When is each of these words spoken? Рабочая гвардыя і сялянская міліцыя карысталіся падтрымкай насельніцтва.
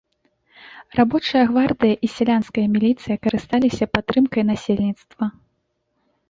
Рабочая 0.99 1.43
гвардыя 1.51 1.95
і 2.07 2.09
сялянская 2.13 2.63
міліцыя 2.77 3.15
карысталіся 3.27 3.85
падтрымкай 3.99 4.43
насельніцтва. 4.51 5.25